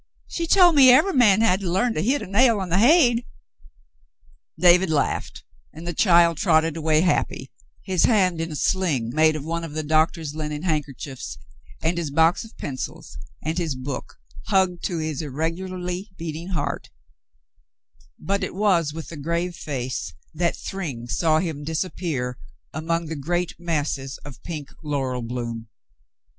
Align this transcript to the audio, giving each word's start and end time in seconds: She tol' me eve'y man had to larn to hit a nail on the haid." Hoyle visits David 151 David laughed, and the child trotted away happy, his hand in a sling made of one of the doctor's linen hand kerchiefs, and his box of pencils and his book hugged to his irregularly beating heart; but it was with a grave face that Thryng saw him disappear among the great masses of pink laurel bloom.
She 0.27 0.47
tol' 0.47 0.71
me 0.71 0.89
eve'y 0.89 1.13
man 1.13 1.41
had 1.41 1.59
to 1.59 1.69
larn 1.69 1.93
to 1.93 2.01
hit 2.01 2.23
a 2.23 2.25
nail 2.25 2.59
on 2.59 2.69
the 2.69 2.79
haid." 2.79 3.17
Hoyle 4.59 4.79
visits 4.79 4.87
David 4.89 4.89
151 4.89 4.89
David 4.89 4.89
laughed, 4.89 5.43
and 5.71 5.87
the 5.87 6.01
child 6.01 6.37
trotted 6.37 6.75
away 6.75 7.01
happy, 7.01 7.51
his 7.83 8.05
hand 8.05 8.41
in 8.41 8.51
a 8.51 8.55
sling 8.55 9.11
made 9.13 9.35
of 9.35 9.45
one 9.45 9.63
of 9.63 9.73
the 9.73 9.83
doctor's 9.83 10.33
linen 10.33 10.63
hand 10.63 10.87
kerchiefs, 10.87 11.37
and 11.83 11.99
his 11.99 12.09
box 12.09 12.43
of 12.43 12.57
pencils 12.57 13.19
and 13.45 13.59
his 13.59 13.75
book 13.75 14.15
hugged 14.47 14.83
to 14.85 14.97
his 14.97 15.21
irregularly 15.21 16.09
beating 16.17 16.47
heart; 16.47 16.89
but 18.17 18.43
it 18.43 18.55
was 18.55 18.93
with 18.93 19.11
a 19.11 19.17
grave 19.17 19.55
face 19.55 20.15
that 20.33 20.55
Thryng 20.57 21.07
saw 21.07 21.37
him 21.37 21.63
disappear 21.63 22.39
among 22.73 23.05
the 23.05 23.15
great 23.15 23.53
masses 23.59 24.17
of 24.25 24.41
pink 24.41 24.71
laurel 24.81 25.21
bloom. 25.21 25.67